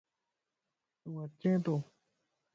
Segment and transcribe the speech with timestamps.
[1.01, 1.75] تُوا چين تو؟